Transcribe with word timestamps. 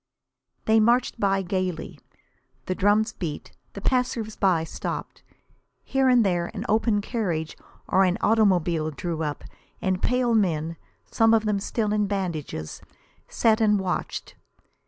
They 0.65 0.79
marched 0.79 1.19
by 1.19 1.43
gaily. 1.43 1.99
The 2.65 2.73
drums 2.73 3.13
beat. 3.13 3.51
The 3.73 3.81
passers 3.81 4.35
by 4.35 4.63
stopped. 4.63 5.21
Here 5.83 6.09
and 6.09 6.25
there 6.25 6.49
an 6.55 6.65
open 6.67 7.01
carriage 7.01 7.55
or 7.87 8.03
an 8.03 8.17
automobile 8.19 8.89
drew 8.89 9.21
up, 9.21 9.43
and 9.79 10.01
pale 10.01 10.33
men, 10.33 10.75
some 11.11 11.35
of 11.35 11.45
them 11.45 11.59
still 11.59 11.93
in 11.93 12.07
bandages, 12.07 12.81
sat 13.27 13.61
and 13.61 13.79
watched. 13.79 14.33